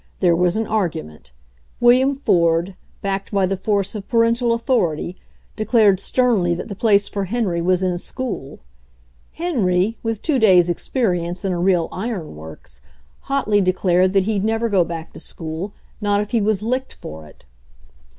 [0.19, 1.31] There was an argument.
[1.79, 5.15] William Ford, backed by the force of parental authority,
[5.55, 8.61] de clared sternly that the place for Henry was in school.
[9.33, 12.81] Henry, with two days' experience in a real iron works,
[13.29, 15.71] hotly declared that he'd never go back to school,
[16.01, 17.43] not if he was licked for it.